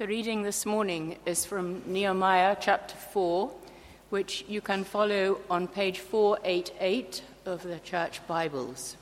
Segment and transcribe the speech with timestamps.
[0.00, 3.50] The reading this morning is from Nehemiah chapter 4,
[4.08, 8.96] which you can follow on page 488 of the church Bibles.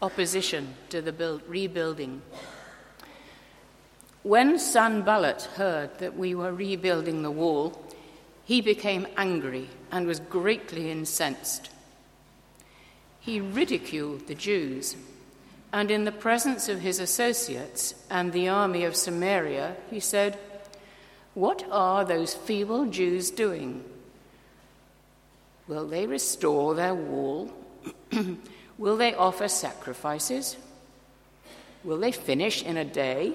[0.00, 2.22] Opposition to the build, rebuilding.
[4.22, 7.78] When Sanballat heard that we were rebuilding the wall,
[8.46, 11.68] he became angry and was greatly incensed.
[13.20, 14.96] He ridiculed the Jews
[15.72, 20.38] and in the presence of his associates and the army of Samaria, he said,
[21.34, 23.82] What are those feeble Jews doing?
[25.66, 27.50] Will they restore their wall?
[28.78, 30.56] Will they offer sacrifices?
[31.84, 33.32] Will they finish in a day?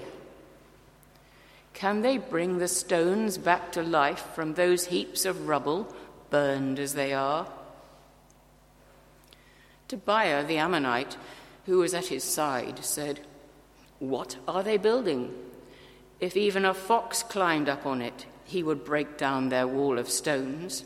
[1.73, 5.93] Can they bring the stones back to life from those heaps of rubble,
[6.29, 7.47] burned as they are?
[9.87, 11.17] Tobiah the Ammonite
[11.67, 13.19] who was at his side, said,
[13.99, 15.33] What are they building?
[16.19, 20.09] If even a fox climbed up on it, he would break down their wall of
[20.09, 20.85] stones.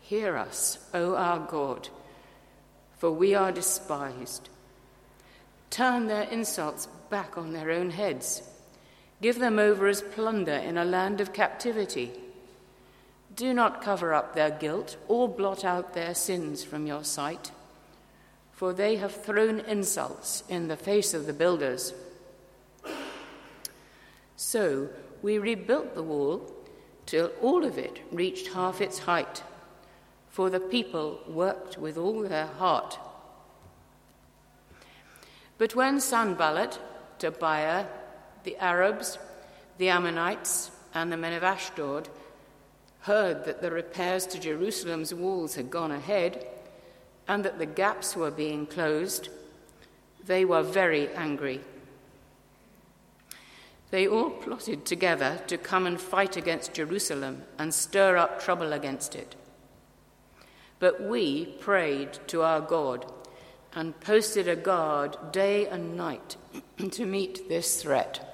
[0.00, 1.88] Hear us, O our God,
[2.98, 4.48] for we are despised.
[5.70, 8.42] Turn their insults back on their own heads.
[9.22, 12.10] Give them over as plunder in a land of captivity.
[13.36, 17.52] Do not cover up their guilt or blot out their sins from your sight
[18.54, 21.92] for they have thrown insults in the face of the builders.
[24.36, 24.88] So
[25.22, 26.50] we rebuilt the wall
[27.06, 29.42] till all of it reached half its height,
[30.28, 32.98] for the people worked with all their heart.
[35.58, 36.78] But when Sanballat,
[37.18, 37.86] Tobiah,
[38.44, 39.18] the Arabs,
[39.78, 42.08] the Ammonites, and the men of Ashdod
[43.00, 46.46] heard that the repairs to Jerusalem's walls had gone ahead,
[47.26, 49.28] and that the gaps were being closed,
[50.26, 51.60] they were very angry.
[53.90, 59.14] They all plotted together to come and fight against Jerusalem and stir up trouble against
[59.14, 59.36] it.
[60.80, 63.06] But we prayed to our God
[63.74, 66.36] and posted a guard day and night
[66.90, 68.30] to meet this threat.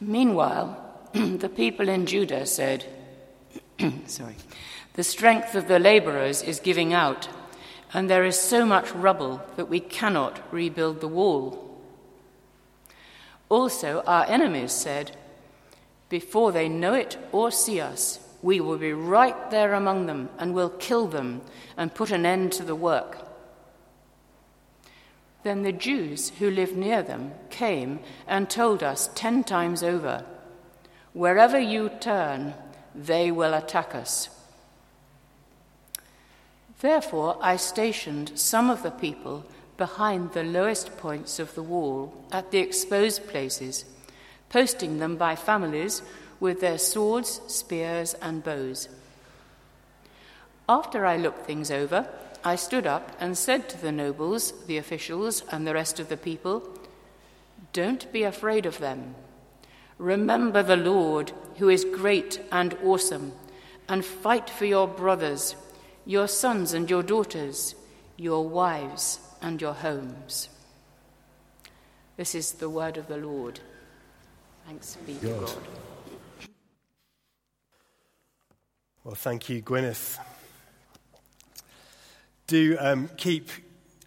[0.00, 2.86] Meanwhile, the people in Judah said,
[4.06, 4.36] sorry,
[4.98, 7.28] the strength of the labourers is giving out,
[7.94, 11.80] and there is so much rubble that we cannot rebuild the wall.
[13.48, 15.16] Also, our enemies said,
[16.08, 20.52] Before they know it or see us, we will be right there among them and
[20.52, 21.42] will kill them
[21.76, 23.24] and put an end to the work.
[25.44, 30.24] Then the Jews who lived near them came and told us ten times over,
[31.12, 32.54] Wherever you turn,
[32.96, 34.30] they will attack us.
[36.80, 39.44] Therefore, I stationed some of the people
[39.76, 43.84] behind the lowest points of the wall at the exposed places,
[44.48, 46.02] posting them by families
[46.40, 48.88] with their swords, spears, and bows.
[50.68, 52.08] After I looked things over,
[52.44, 56.16] I stood up and said to the nobles, the officials, and the rest of the
[56.16, 56.62] people,
[57.72, 59.16] Don't be afraid of them.
[59.98, 63.32] Remember the Lord, who is great and awesome,
[63.88, 65.56] and fight for your brothers
[66.08, 67.74] your sons and your daughters,
[68.16, 70.48] your wives and your homes.
[72.16, 73.60] This is the word of the Lord.
[74.66, 75.52] Thanks be to God.
[79.04, 80.18] Well, thank you, Gwyneth.
[82.46, 83.50] Do um, keep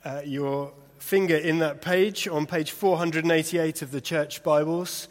[0.04, 5.08] uh, your finger in that page on page 488 of the Church Bibles.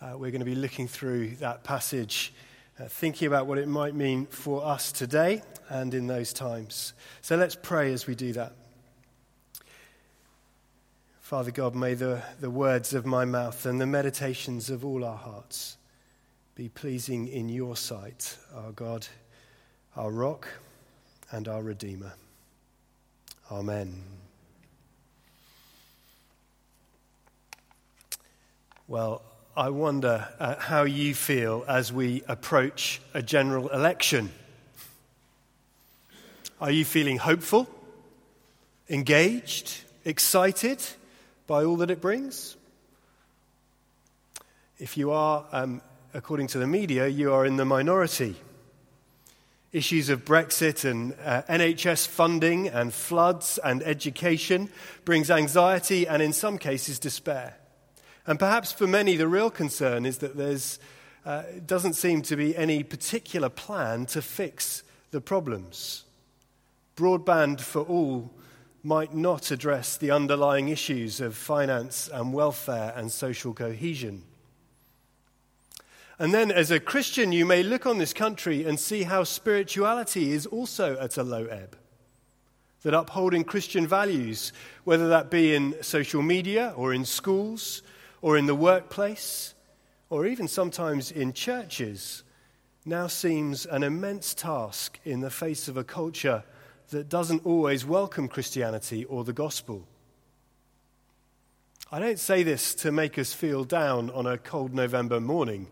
[0.00, 2.32] Uh, we're going to be looking through that passage
[2.78, 6.94] uh, thinking about what it might mean for us today and in those times.
[7.20, 8.52] So let's pray as we do that.
[11.20, 15.16] Father God, may the, the words of my mouth and the meditations of all our
[15.16, 15.78] hearts
[16.54, 19.06] be pleasing in your sight, our God,
[19.96, 20.46] our rock,
[21.30, 22.12] and our Redeemer.
[23.50, 24.02] Amen.
[28.86, 29.22] Well,
[29.54, 34.30] I wonder uh, how you feel as we approach a general election.
[36.58, 37.68] Are you feeling hopeful,
[38.88, 40.82] engaged, excited
[41.46, 42.56] by all that it brings?
[44.78, 45.82] If you are, um,
[46.14, 48.36] according to the media, you are in the minority.
[49.70, 54.70] Issues of Brexit and uh, NHS funding and floods and education
[55.04, 57.58] brings anxiety and, in some cases, despair.
[58.26, 60.56] And perhaps for many, the real concern is that there
[61.24, 66.04] uh, doesn't seem to be any particular plan to fix the problems.
[66.96, 68.30] Broadband for all
[68.84, 74.22] might not address the underlying issues of finance and welfare and social cohesion.
[76.18, 80.32] And then, as a Christian, you may look on this country and see how spirituality
[80.32, 81.76] is also at a low ebb.
[82.82, 84.52] That upholding Christian values,
[84.84, 87.82] whether that be in social media or in schools
[88.22, 89.54] or in the workplace
[90.08, 92.22] or even sometimes in churches,
[92.84, 96.44] now seems an immense task in the face of a culture
[96.90, 99.86] that doesn't always welcome Christianity or the gospel.
[101.90, 105.68] I don't say this to make us feel down on a cold November morning.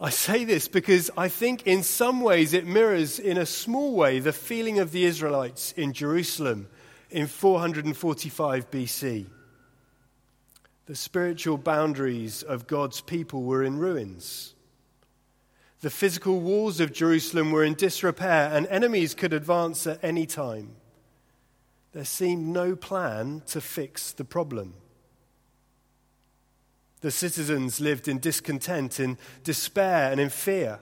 [0.00, 4.18] I say this because I think in some ways it mirrors, in a small way,
[4.18, 6.68] the feeling of the Israelites in Jerusalem
[7.10, 9.26] in 445 BC.
[10.86, 14.54] The spiritual boundaries of God's people were in ruins.
[15.80, 20.76] The physical walls of Jerusalem were in disrepair, and enemies could advance at any time.
[21.92, 24.74] There seemed no plan to fix the problem.
[27.00, 30.80] The citizens lived in discontent, in despair, and in fear.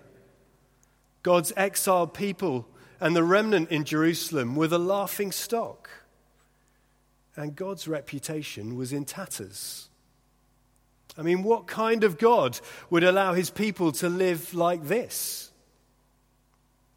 [1.23, 2.69] God's exiled people
[3.01, 5.91] and the remnant in Jerusalem were the laughing stock,
[7.37, 9.91] and God's reputation was in tatters.
[11.17, 12.59] I mean, what kind of God
[12.91, 15.51] would allow his people to live like this?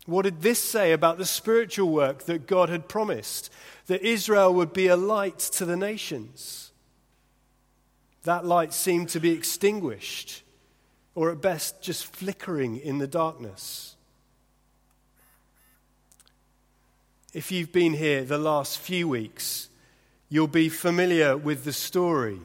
[0.05, 3.51] What did this say about the spiritual work that God had promised?
[3.87, 6.71] That Israel would be a light to the nations.
[8.23, 10.43] That light seemed to be extinguished,
[11.13, 13.95] or at best just flickering in the darkness.
[17.33, 19.69] If you've been here the last few weeks,
[20.29, 22.39] you'll be familiar with the story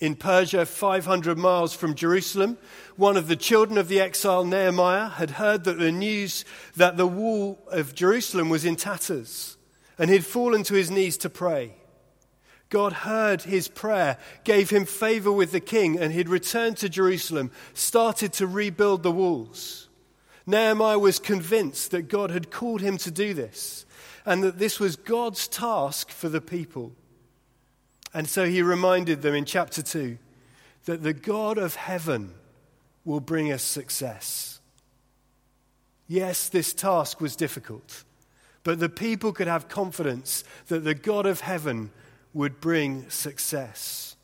[0.00, 2.56] in Persia, 500 miles from Jerusalem,
[2.96, 6.44] one of the children of the exile, Nehemiah, had heard that the news
[6.76, 9.56] that the wall of Jerusalem was in tatters,
[9.98, 11.74] and he'd fallen to his knees to pray.
[12.70, 17.50] God heard his prayer, gave him favor with the king, and he'd returned to Jerusalem,
[17.74, 19.88] started to rebuild the walls.
[20.46, 23.84] Nehemiah was convinced that God had called him to do this,
[24.24, 26.92] and that this was God's task for the people.
[28.14, 30.18] And so he reminded them in chapter 2
[30.86, 32.34] that the God of heaven
[33.04, 34.60] will bring us success.
[36.06, 38.04] Yes, this task was difficult,
[38.64, 41.90] but the people could have confidence that the God of heaven
[42.32, 44.16] would bring success.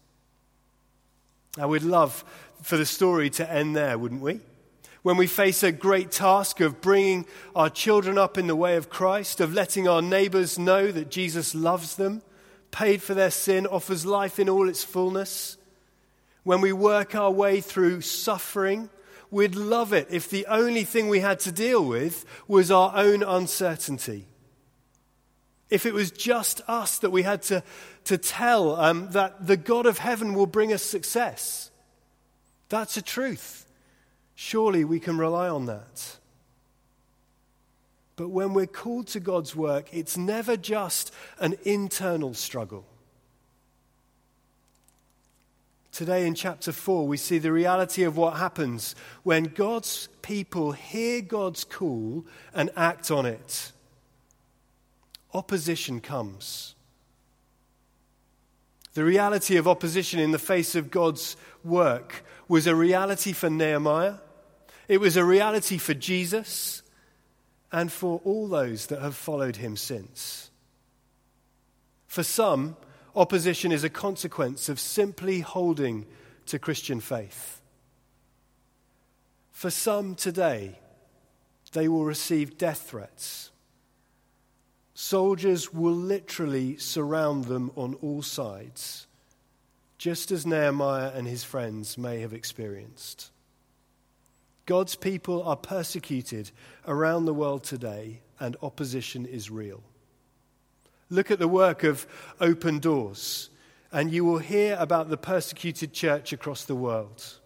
[1.59, 2.25] I would love
[2.63, 4.41] for the story to end there, wouldn't we?
[5.03, 8.89] When we face a great task of bringing our children up in the way of
[8.89, 12.23] Christ, of letting our neighbors know that Jesus loves them
[12.75, 15.57] paid for their sin, offers life in all its fullness.
[16.43, 18.91] When we work our way through suffering,
[19.31, 23.23] we'd love it if the only thing we had to deal with was our own
[23.23, 24.27] uncertainty.
[25.71, 27.63] If it was just us that we had to,
[28.07, 31.71] to tell um, that the God of heaven will bring us success.
[32.71, 33.67] That's a truth.
[34.35, 36.19] Surely we can rely on that.
[38.17, 42.87] But when we're called to God's work, it's never just an internal struggle.
[45.91, 51.21] Today in chapter 4, we see the reality of what happens when God's people hear
[51.21, 53.73] God's call and act on it.
[55.33, 56.75] Opposition comes.
[58.95, 64.15] The reality of opposition in the face of God's work was a reality for Nehemiah,
[64.87, 66.83] it was a reality for Jesus
[67.73, 70.51] and for all those that have followed him since.
[72.07, 72.77] For some,
[73.17, 76.07] opposition is a consequence of simply holding
[76.47, 77.61] to Christian faith.
[79.51, 80.79] For some today,
[81.73, 83.51] they will receive death threats.
[84.95, 89.09] Soldiers will literally surround them on all sides,
[89.99, 93.31] just as Nehemiah and his friends may have experienced.
[94.67, 96.51] God's people are persecuted
[96.87, 99.83] around the world today, and opposition is real.
[101.11, 102.07] Look at the work of
[102.41, 103.51] Open Doors,
[103.93, 107.41] and you will hear about the persecuted church across the world.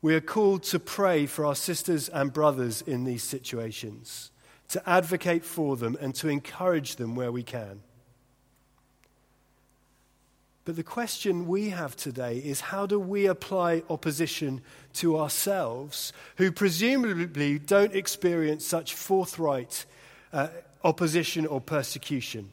[0.00, 4.30] We are called to pray for our sisters and brothers in these situations,
[4.68, 7.82] to advocate for them, and to encourage them where we can.
[10.66, 14.62] But the question we have today is how do we apply opposition
[14.94, 19.86] to ourselves, who presumably don't experience such forthright
[20.32, 20.48] uh,
[20.82, 22.50] opposition or persecution?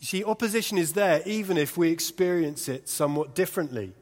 [0.00, 3.92] You see, opposition is there even if we experience it somewhat differently.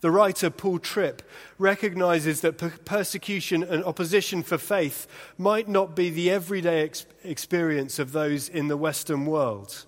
[0.00, 1.22] The writer Paul Tripp
[1.58, 5.06] recognizes that persecution and opposition for faith
[5.38, 9.86] might not be the everyday ex- experience of those in the Western world.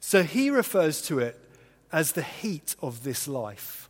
[0.00, 1.38] So he refers to it
[1.92, 3.88] as the heat of this life.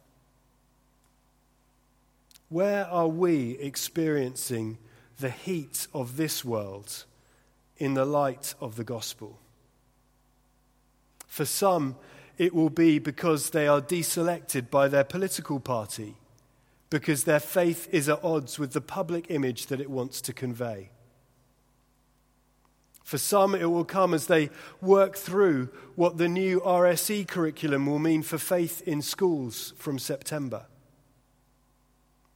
[2.48, 4.78] Where are we experiencing
[5.20, 7.04] the heat of this world
[7.76, 9.38] in the light of the gospel?
[11.26, 11.96] For some,
[12.38, 16.16] it will be because they are deselected by their political party,
[16.88, 20.90] because their faith is at odds with the public image that it wants to convey.
[23.08, 24.50] For some, it will come as they
[24.82, 30.66] work through what the new RSE curriculum will mean for faith in schools from September.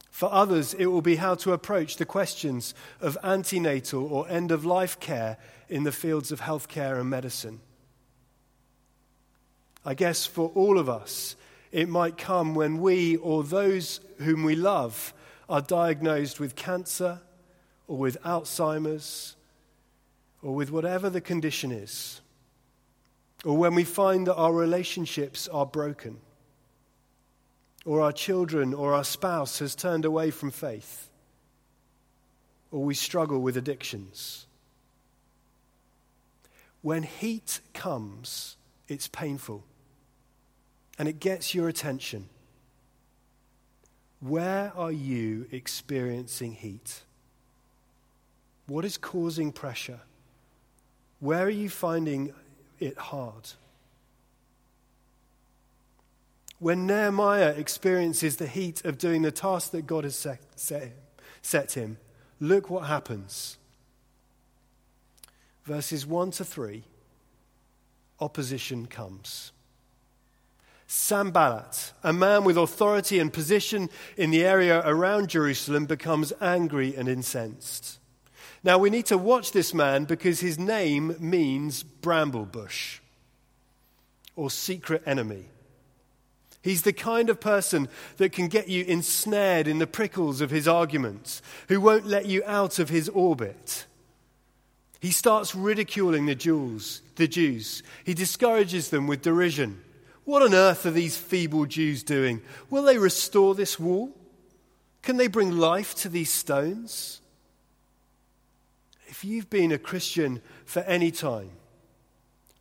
[0.09, 4.65] For others, it will be how to approach the questions of antenatal or end of
[4.65, 5.37] life care
[5.69, 7.59] in the fields of healthcare and medicine.
[9.85, 11.35] I guess for all of us,
[11.71, 15.13] it might come when we or those whom we love
[15.47, 17.19] are diagnosed with cancer
[17.87, 19.35] or with Alzheimer's
[20.43, 22.21] or with whatever the condition is,
[23.45, 26.17] or when we find that our relationships are broken,
[27.85, 31.09] or our children or our spouse has turned away from faith,
[32.71, 34.45] or we struggle with addictions.
[36.81, 38.57] When heat comes,
[38.89, 39.63] it's painful
[40.99, 42.27] and it gets your attention.
[44.19, 47.01] Where are you experiencing heat?
[48.67, 50.01] What is causing pressure?
[51.23, 52.33] Where are you finding
[52.81, 53.51] it hard?
[56.59, 60.93] When Nehemiah experiences the heat of doing the task that God has set, set, him,
[61.41, 61.97] set him,
[62.41, 63.57] look what happens.
[65.63, 66.83] Verses 1 to 3
[68.19, 69.53] opposition comes.
[70.87, 77.07] Sanballat, a man with authority and position in the area around Jerusalem, becomes angry and
[77.07, 77.99] incensed.
[78.63, 82.99] Now, we need to watch this man because his name means bramble bush
[84.35, 85.45] or secret enemy.
[86.61, 90.65] He's the kind of person that can get you ensnared in the prickles of his
[90.65, 93.85] arguments, who won't let you out of his orbit.
[95.01, 97.83] He starts ridiculing the Jews, the Jews.
[98.05, 99.81] He discourages them with derision.
[100.23, 102.41] What on earth are these feeble Jews doing?
[102.69, 104.15] Will they restore this wall?
[105.01, 107.19] Can they bring life to these stones?
[109.13, 111.51] If you've been a Christian for any time,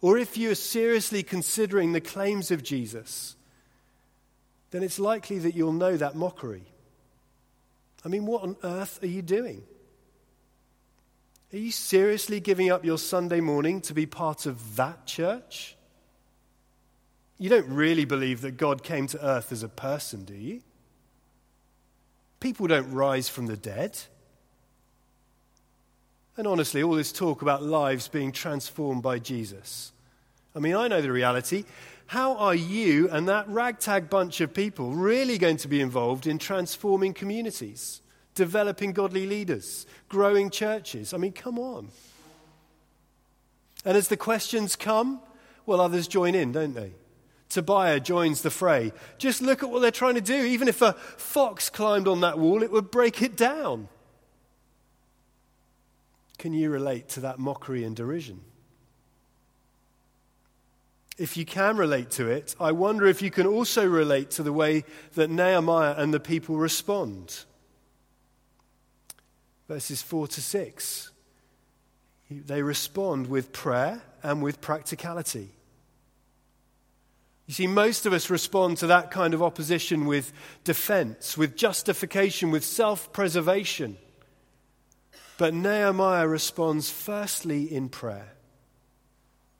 [0.02, 3.36] or if you are seriously considering the claims of Jesus,
[4.70, 6.64] then it's likely that you'll know that mockery.
[8.04, 9.62] I mean, what on earth are you doing?
[11.54, 15.74] Are you seriously giving up your Sunday morning to be part of that church?
[17.38, 20.60] You don't really believe that God came to earth as a person, do you?
[22.40, 23.98] People don't rise from the dead.
[26.36, 29.92] And honestly, all this talk about lives being transformed by Jesus.
[30.54, 31.64] I mean, I know the reality.
[32.06, 36.38] How are you and that ragtag bunch of people really going to be involved in
[36.38, 38.02] transforming communities,
[38.34, 41.12] developing godly leaders, growing churches?
[41.14, 41.88] I mean, come on.
[43.84, 45.20] And as the questions come,
[45.66, 46.92] well, others join in, don't they?
[47.48, 48.92] Tobiah joins the fray.
[49.18, 50.34] Just look at what they're trying to do.
[50.34, 53.88] Even if a fox climbed on that wall, it would break it down.
[56.38, 58.40] Can you relate to that mockery and derision?
[61.18, 64.52] If you can relate to it, I wonder if you can also relate to the
[64.52, 64.84] way
[65.14, 67.44] that Nehemiah and the people respond.
[69.68, 71.10] Verses 4 to 6.
[72.30, 75.50] They respond with prayer and with practicality.
[77.46, 80.32] You see, most of us respond to that kind of opposition with
[80.64, 83.98] defense, with justification, with self preservation.
[85.38, 88.32] But Nehemiah responds firstly in prayer.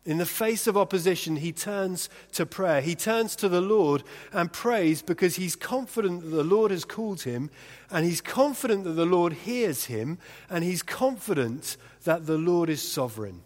[0.05, 2.81] In the face of opposition, he turns to prayer.
[2.81, 4.03] He turns to the Lord
[4.33, 7.51] and prays because he's confident that the Lord has called him,
[7.89, 10.19] and he's confident that the Lord hears him,
[10.51, 13.43] and he's confident that the Lord is sovereign.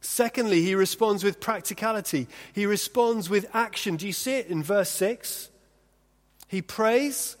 [0.00, 2.26] Secondly, he responds with practicality.
[2.54, 3.96] He responds with action.
[3.96, 5.50] Do you see it in verse 6?
[6.48, 7.36] He prays,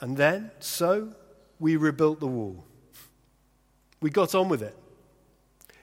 [0.00, 1.12] and then, so,
[1.58, 2.64] we rebuilt the wall.
[4.00, 4.76] We got on with it.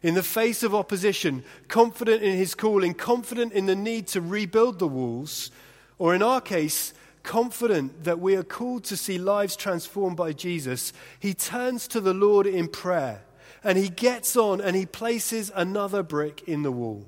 [0.01, 4.79] In the face of opposition, confident in his calling, confident in the need to rebuild
[4.79, 5.51] the walls,
[5.97, 10.93] or in our case, confident that we are called to see lives transformed by Jesus,
[11.19, 13.23] he turns to the Lord in prayer
[13.63, 17.07] and he gets on and he places another brick in the wall.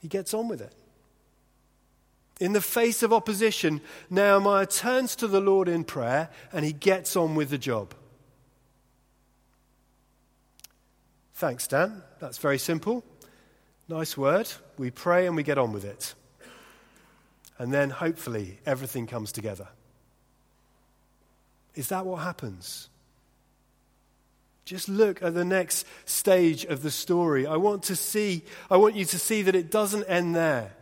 [0.00, 0.72] He gets on with it.
[2.38, 7.16] In the face of opposition, Nehemiah turns to the Lord in prayer and he gets
[7.16, 7.94] on with the job.
[11.34, 12.02] Thanks, Dan.
[12.18, 13.04] That's very simple.
[13.88, 14.50] Nice word.
[14.78, 16.14] We pray and we get on with it.
[17.58, 19.68] And then hopefully everything comes together.
[21.74, 22.88] Is that what happens?
[24.66, 27.46] Just look at the next stage of the story.
[27.46, 30.72] I want to see, I want you to see that it doesn't end there.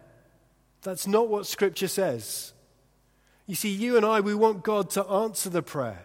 [0.85, 2.53] That's not what Scripture says.
[3.47, 6.05] You see, you and I, we want God to answer the prayer,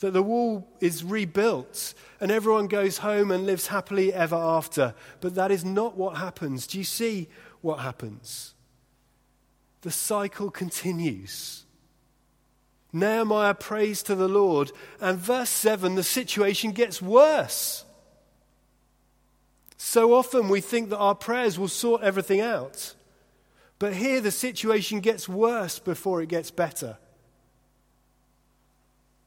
[0.00, 4.94] that the wall is rebuilt and everyone goes home and lives happily ever after.
[5.20, 6.66] But that is not what happens.
[6.66, 7.28] Do you see
[7.62, 8.54] what happens?
[9.80, 11.64] The cycle continues.
[12.92, 14.70] Nehemiah prays to the Lord,
[15.00, 17.84] and verse 7, the situation gets worse.
[19.76, 22.94] So often we think that our prayers will sort everything out.
[23.78, 26.98] But here the situation gets worse before it gets better.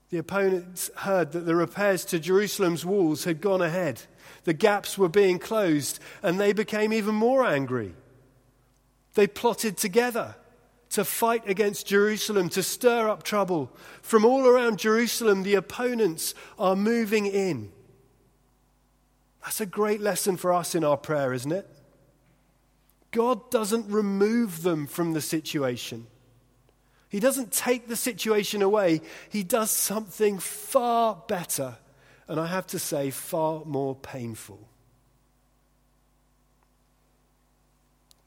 [0.10, 4.04] The opponents heard that the repairs to Jerusalem's walls had gone ahead.
[4.46, 7.94] The gaps were being closed, and they became even more angry.
[9.16, 10.36] They plotted together
[10.92, 13.70] to fight against Jerusalem, to stir up trouble.
[14.02, 17.72] From all around Jerusalem, the opponents are moving in.
[19.44, 21.70] That's a great lesson for us in our prayer, isn't it?
[23.12, 26.08] God doesn't remove them from the situation.
[27.10, 29.02] He doesn't take the situation away.
[29.30, 31.78] He does something far better,
[32.28, 34.68] and I have to say, far more painful.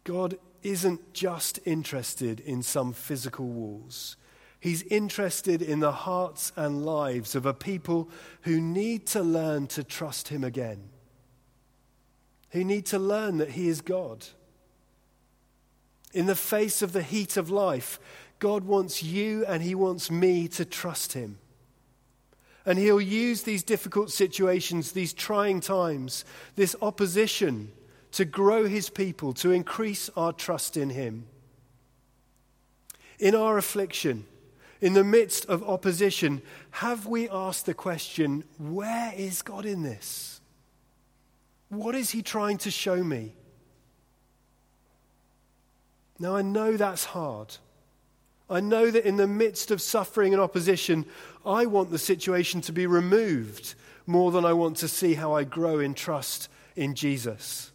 [0.04, 4.16] God isn't just interested in some physical walls.
[4.58, 8.10] He's interested in the hearts and lives of a people
[8.42, 10.88] who need to learn to trust Him again,
[12.50, 14.26] who need to learn that He is God.
[16.12, 18.00] In the face of the heat of life,
[18.38, 21.38] God wants you and He wants me to trust Him.
[22.66, 26.24] And He'll use these difficult situations, these trying times,
[26.56, 27.70] this opposition
[28.12, 31.26] to grow His people, to increase our trust in Him.
[33.18, 34.26] In our affliction,
[34.80, 40.40] in the midst of opposition, have we asked the question, where is God in this?
[41.68, 43.34] What is He trying to show me?
[46.20, 47.56] Now, I know that's hard.
[48.50, 51.06] I know that in the midst of suffering and opposition,
[51.46, 53.74] I want the situation to be removed
[54.06, 57.72] more than I want to see how I grow in trust in Jesus.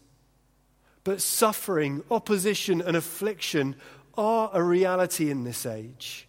[1.03, 3.75] But suffering, opposition, and affliction
[4.15, 6.27] are a reality in this age.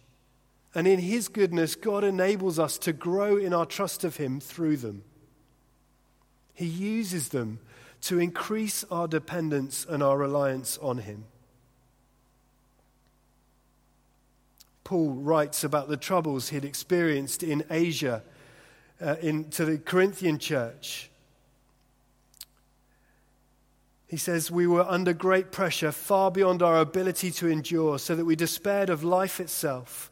[0.73, 4.77] And in His goodness, God enables us to grow in our trust of Him through
[4.77, 5.03] them.
[6.55, 7.59] He uses them
[8.01, 11.25] to increase our dependence and our reliance on Him.
[14.87, 18.23] Paul writes about the troubles he'd experienced in Asia
[19.01, 21.09] uh, in, to the Corinthian church.
[24.07, 28.23] He says, We were under great pressure, far beyond our ability to endure, so that
[28.23, 30.09] we despaired of life itself.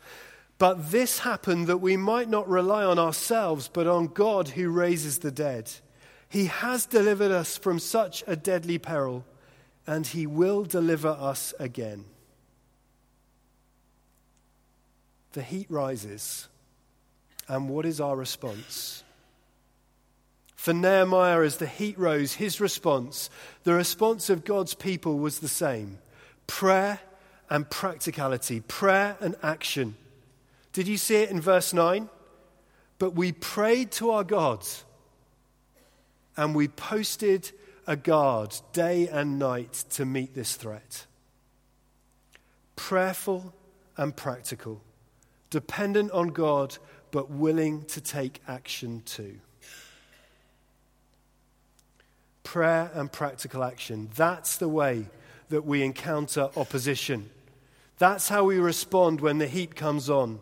[0.58, 5.20] But this happened that we might not rely on ourselves, but on God who raises
[5.20, 5.72] the dead.
[6.28, 9.24] He has delivered us from such a deadly peril,
[9.88, 12.04] and He will deliver us again.
[15.36, 16.48] The heat rises.
[17.50, 19.04] And what is our response?
[20.56, 23.30] For Nehemiah, as the heat rose, his response,
[23.65, 26.00] the response of God's people was the same
[26.48, 27.02] prayer
[27.50, 29.98] and practicality, prayer and action.
[30.71, 32.10] Did you see it in verse 9?
[32.98, 34.65] But we prayed to our God
[36.38, 37.52] and we posted
[37.86, 41.06] a guard day and night to meet this threat.
[42.78, 43.54] Prayerful
[43.98, 44.82] and practical
[45.56, 46.78] dependent on God,
[47.12, 49.38] but willing to take action too.
[52.44, 54.10] Prayer and practical action.
[54.15, 55.06] That's the way
[55.48, 57.30] that we encounter opposition.
[58.00, 60.41] That's how we respond when the heat comes on.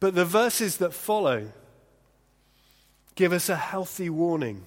[0.00, 1.52] But the verses that follow
[3.14, 4.64] give us a healthy warning.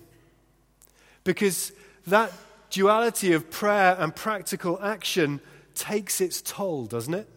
[1.23, 1.71] Because
[2.06, 2.32] that
[2.69, 5.41] duality of prayer and practical action
[5.73, 7.28] takes its toll, doesn't it?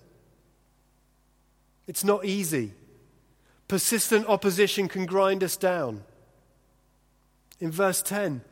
[1.89, 2.75] It's not easy.
[3.67, 6.05] Persistent opposition can grind us down.
[7.59, 8.43] In verse 10,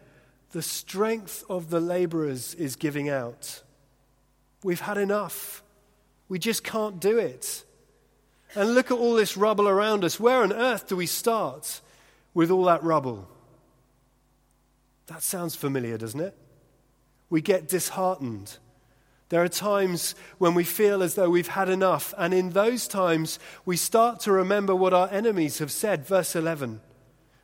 [0.51, 3.63] the strength of the laborers is giving out.
[4.65, 5.63] We've had enough.
[6.29, 7.65] We just can't do it.
[8.55, 10.19] And look at all this rubble around us.
[10.19, 11.83] Where on earth do we start
[12.33, 13.29] with all that rubble?
[15.09, 16.35] That sounds familiar, doesn't it?
[17.29, 18.57] We get disheartened.
[19.29, 23.39] There are times when we feel as though we've had enough, and in those times
[23.65, 26.07] we start to remember what our enemies have said.
[26.07, 26.81] Verse 11.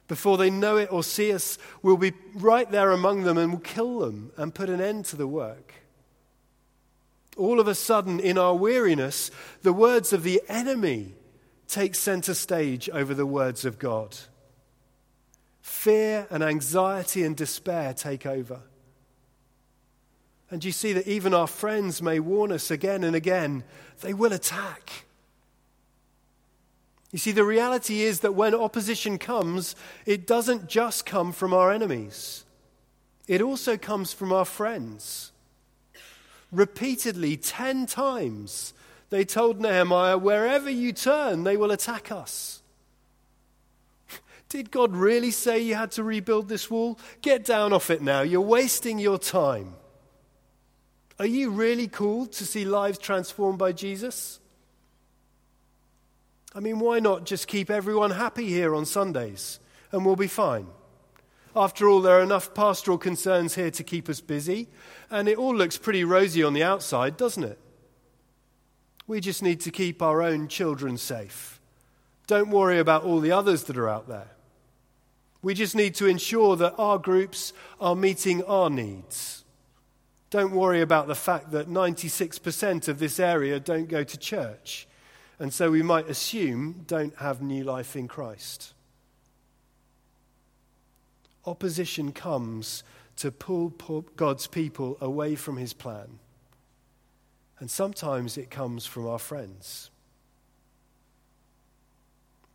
[0.08, 3.60] Before they know it or see us, we'll be right there among them and we'll
[3.60, 5.74] kill them and put an end to the work.
[7.36, 9.30] All of a sudden, in our weariness,
[9.62, 11.14] the words of the enemy
[11.66, 14.16] take center stage over the words of God.
[15.62, 18.60] Fear and anxiety and despair take over.
[20.52, 23.64] And you see that even our friends may warn us again and again,
[24.02, 25.06] they will attack.
[27.10, 31.72] You see, the reality is that when opposition comes, it doesn't just come from our
[31.72, 32.44] enemies,
[33.26, 35.32] it also comes from our friends.
[36.50, 38.74] Repeatedly, ten times,
[39.08, 42.60] they told Nehemiah, Wherever you turn, they will attack us.
[44.50, 46.98] Did God really say you had to rebuild this wall?
[47.22, 48.20] Get down off it now.
[48.20, 49.76] You're wasting your time.
[51.18, 54.40] Are you really cool to see lives transformed by Jesus?
[56.54, 60.66] I mean, why not just keep everyone happy here on Sundays and we'll be fine?
[61.54, 64.68] After all, there are enough pastoral concerns here to keep us busy,
[65.10, 67.58] and it all looks pretty rosy on the outside, doesn't it?
[69.06, 71.60] We just need to keep our own children safe.
[72.26, 74.28] Don't worry about all the others that are out there.
[75.42, 79.41] We just need to ensure that our groups are meeting our needs.
[80.32, 84.88] Don't worry about the fact that 96% of this area don't go to church,
[85.38, 88.72] and so we might assume don't have new life in Christ.
[91.44, 92.82] Opposition comes
[93.16, 93.68] to pull
[94.16, 96.18] God's people away from his plan.
[97.58, 99.90] And sometimes it comes from our friends.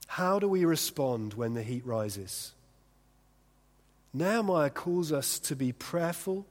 [0.07, 2.55] How do we respond when the heat rises?
[4.15, 6.47] Nehemiah calls us to be prayerful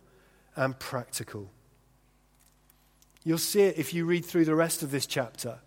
[0.56, 1.50] and practical.
[3.22, 5.58] You'll see it if you read through the rest of this chapter.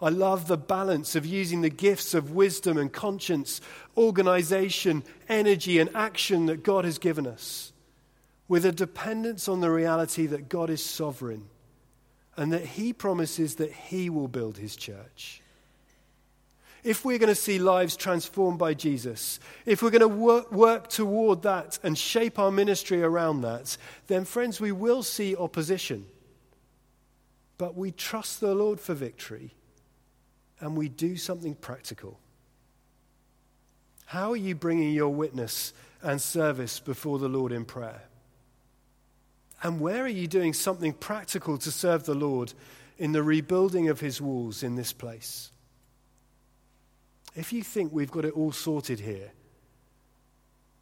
[0.00, 3.60] I love the balance of using the gifts of wisdom and conscience,
[3.96, 7.72] organization, energy, and action that God has given us,
[8.46, 11.48] with a dependence on the reality that God is sovereign
[12.36, 15.42] and that He promises that He will build His church.
[16.84, 20.88] If we're going to see lives transformed by Jesus, if we're going to work, work,
[20.88, 26.06] toward that and shape our ministry around that, then, friends, we will see opposition.
[27.58, 29.52] But we trust the Lord for victory
[30.60, 32.18] and we do something practical.
[34.06, 38.02] How are you bringing your witness and service before the Lord in prayer?
[39.62, 42.52] And where are you doing something practical to serve the Lord
[42.96, 45.50] in the rebuilding of his walls in this place?
[47.38, 49.30] If you think we've got it all sorted here,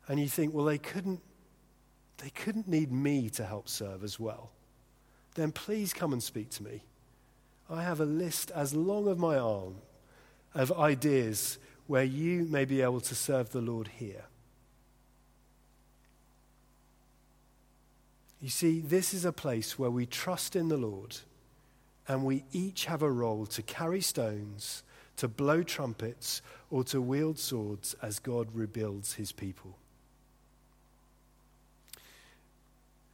[0.09, 1.21] and you think, well, they couldn't,
[2.17, 4.53] they couldn't need me to help serve as well,
[5.35, 6.83] then please come and speak to me.
[7.69, 9.75] I have a list as long as my arm
[10.55, 14.25] of ideas where you may be able to serve the Lord here.
[18.41, 21.19] You see, this is a place where we trust in the Lord
[22.09, 24.83] and we each have a role to carry stones
[25.17, 29.79] to blow trumpets, or to wield swords as God rebuilds his people.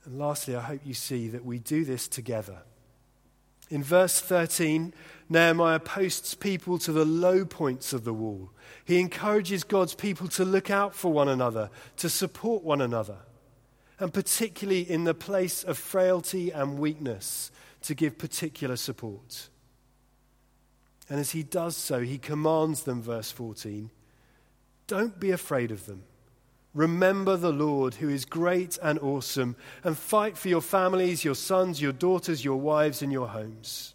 [0.05, 2.63] And lastly, I hope you see that we do this together.
[3.71, 4.93] In verse 13,
[5.29, 8.51] Nehemiah posts people to the low points of the wall.
[8.85, 13.19] He encourages God's people to look out for one another, to support one another,
[13.99, 17.51] and particularly in the place of frailty and weakness,
[17.83, 19.49] to give particular support.
[21.13, 23.91] And as he does so, he commands them, verse 14,
[24.87, 26.05] don't be afraid of them.
[26.73, 31.83] Remember the Lord, who is great and awesome, and fight for your families, your sons,
[31.83, 33.93] your daughters, your wives, and your homes.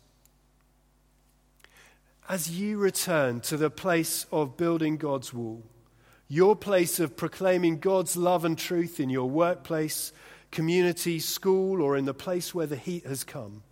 [2.30, 5.63] As you return to the place of building God's wall,
[6.27, 10.13] your place of proclaiming God's love and truth in your workplace,
[10.51, 13.63] community, school, or in the place where the heat has come,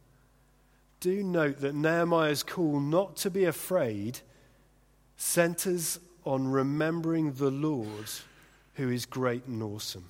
[0.99, 4.19] do note that Nehemiah's call not to be afraid
[5.17, 8.09] centers on remembering the Lord
[8.75, 10.09] who is great and awesome.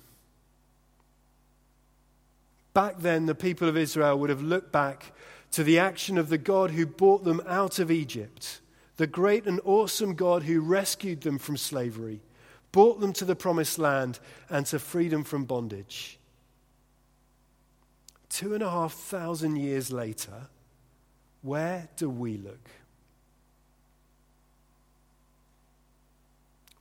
[2.74, 5.12] Back then, the people of Israel would have looked back
[5.52, 8.60] to the action of the God who brought them out of Egypt,
[8.96, 12.20] the great and awesome God who rescued them from slavery,
[12.72, 14.18] brought them to the promised land,
[14.50, 16.18] and to freedom from bondage.
[18.28, 20.48] Two and a half thousand years later,
[21.42, 22.70] where do we look?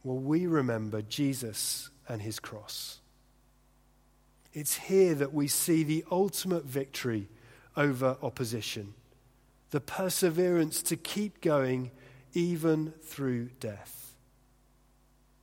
[0.04, 3.00] Well, we remember Jesus and his cross.
[4.54, 7.28] It's here that we see the ultimate victory
[7.76, 8.94] over opposition,
[9.72, 11.92] the perseverance to keep going
[12.34, 14.14] even through death.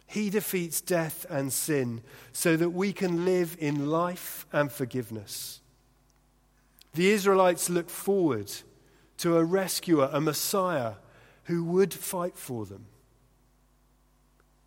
[0.07, 5.61] He defeats death and sin so that we can live in life and forgiveness.
[6.94, 8.53] The Israelites look forward
[9.22, 10.94] to a rescuer, a Messiah
[11.44, 12.87] who would fight for them.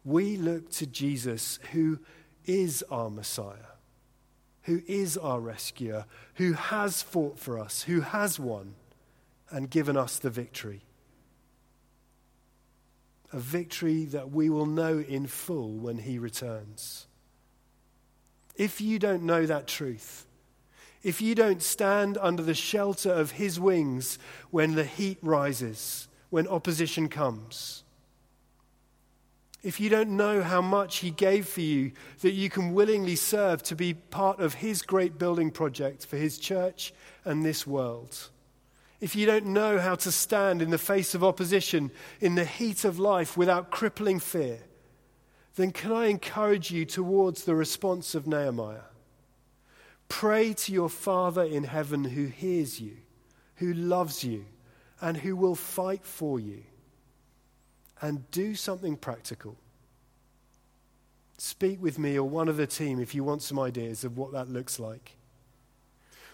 [0.05, 1.99] We look to Jesus, who
[2.45, 3.73] is our Messiah,
[4.61, 8.75] who is our rescuer, who has fought for us, who has won
[9.49, 10.83] and given us the victory.
[13.33, 17.07] A victory that we will know in full when he returns.
[18.55, 20.24] If you don't know that truth,
[21.05, 24.17] if you don't stand under the shelter of his wings
[24.49, 27.83] when the heat rises, when opposition comes,
[29.61, 31.91] if you don't know how much he gave for you
[32.21, 36.39] that you can willingly serve to be part of his great building project for his
[36.39, 36.91] church
[37.23, 38.31] and this world,
[38.99, 42.83] if you don't know how to stand in the face of opposition in the heat
[42.83, 44.57] of life without crippling fear,
[45.55, 48.94] then can I encourage you towards the response of Nehemiah?
[50.07, 52.97] Pray to your Father in heaven who hears you,
[53.55, 54.45] who loves you,
[55.01, 56.63] and who will fight for you.
[58.01, 59.57] And do something practical.
[61.37, 64.31] Speak with me or one of the team if you want some ideas of what
[64.31, 65.17] that looks like.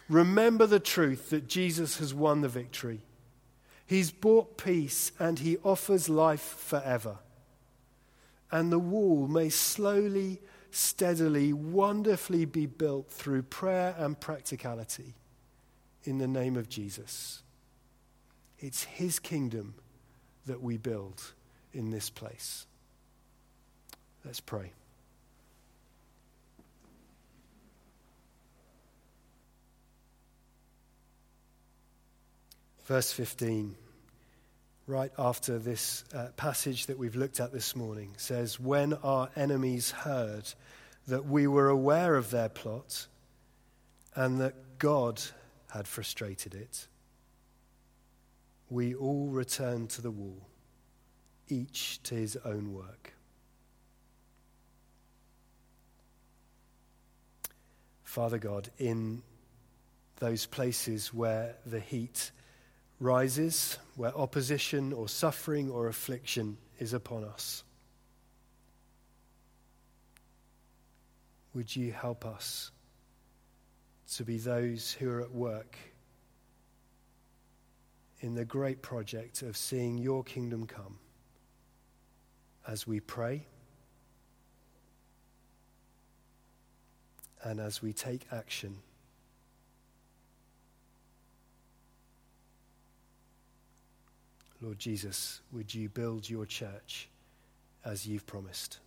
[0.10, 3.02] Remember the truth that Jesus has won the victory.
[3.86, 7.18] He's bought peace and he offers life forever.
[8.52, 10.40] And the wall may slowly
[10.72, 15.14] steadily, wonderfully be built through prayer and practicality
[16.04, 17.44] in the name of Jesus.
[18.60, 19.76] It's His kingdom
[20.46, 21.34] that we build
[21.74, 22.66] in this place.
[24.26, 24.72] Let's pray.
[32.86, 33.76] Verse 15
[34.88, 39.92] right after this uh, passage that we've looked at this morning says, When our enemies
[39.92, 40.52] heard
[41.08, 43.08] that we were aware of their plot
[44.16, 45.22] and that God
[45.72, 46.88] had frustrated it,
[48.70, 50.48] we all returned to the wall,
[51.48, 53.14] each to his own work.
[58.04, 59.22] Father God, in
[60.20, 62.32] those places where the heat
[63.02, 67.64] rises, where opposition or suffering or affliction is upon us.
[71.56, 72.72] Would you help us
[74.14, 75.76] to be those who are at work
[78.20, 81.00] in the great project of seeing your kingdom come
[82.68, 83.48] as we pray
[87.44, 88.78] and as we take action
[94.62, 97.10] Lord Jesus, would you build your church
[97.84, 98.80] as you've promised?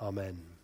[0.00, 0.55] Amen.